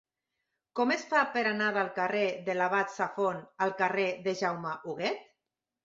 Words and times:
Com 0.79 0.93
es 0.95 1.03
fa 1.11 1.21
per 1.35 1.43
anar 1.49 1.67
del 1.77 1.91
carrer 1.99 2.25
de 2.49 2.57
l'Abat 2.59 2.95
Safont 2.97 3.47
al 3.67 3.79
carrer 3.85 4.11
de 4.29 4.39
Jaume 4.45 4.77
Huguet? 4.93 5.27